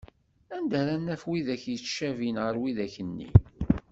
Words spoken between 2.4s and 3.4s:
ar widak-nni?